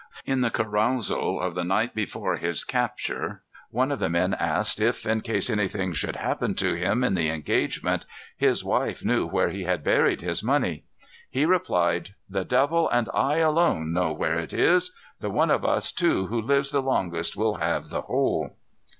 [0.25, 5.05] In the carousal of the night before his capture, one of the men asked if,
[5.05, 9.65] in case anything should happen to him in the engagement, his wife knew where he
[9.65, 10.85] had buried his money.
[11.29, 14.91] He replied, "The devil and I alone knew where it is.
[15.19, 18.55] The one of us two who lives the longest will have the whole."